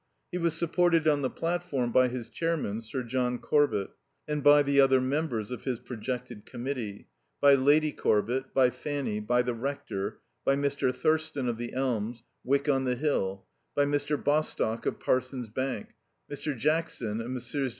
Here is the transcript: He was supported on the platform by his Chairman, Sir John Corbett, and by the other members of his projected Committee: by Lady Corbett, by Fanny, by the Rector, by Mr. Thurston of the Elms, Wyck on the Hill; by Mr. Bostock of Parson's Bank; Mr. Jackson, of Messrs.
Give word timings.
He 0.31 0.39
was 0.39 0.55
supported 0.55 1.07
on 1.07 1.21
the 1.21 1.29
platform 1.29 1.91
by 1.91 2.07
his 2.07 2.27
Chairman, 2.27 2.81
Sir 2.81 3.03
John 3.03 3.37
Corbett, 3.37 3.91
and 4.27 4.41
by 4.41 4.63
the 4.63 4.81
other 4.81 4.99
members 4.99 5.51
of 5.51 5.65
his 5.65 5.79
projected 5.79 6.43
Committee: 6.43 7.07
by 7.39 7.53
Lady 7.53 7.91
Corbett, 7.91 8.51
by 8.51 8.71
Fanny, 8.71 9.19
by 9.19 9.43
the 9.43 9.53
Rector, 9.53 10.17
by 10.43 10.55
Mr. 10.55 10.91
Thurston 10.91 11.47
of 11.47 11.57
the 11.59 11.73
Elms, 11.73 12.23
Wyck 12.43 12.67
on 12.67 12.85
the 12.85 12.95
Hill; 12.95 13.45
by 13.75 13.85
Mr. 13.85 14.17
Bostock 14.17 14.87
of 14.87 14.99
Parson's 14.99 15.49
Bank; 15.49 15.89
Mr. 16.31 16.57
Jackson, 16.57 17.21
of 17.21 17.29
Messrs. 17.29 17.69